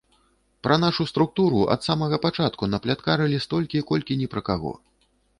[0.67, 4.73] Пра нашу структуру ад самага пачатку напляткарылі столькі, колькі ні пра каго.